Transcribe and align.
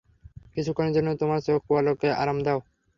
কিছুক্ষনের 0.55 0.95
জন্য 0.97 1.09
তোমার 1.21 1.39
চোখের 1.41 1.65
পলকে 1.67 2.09
আরাম 2.21 2.37
দাও। 2.45 2.59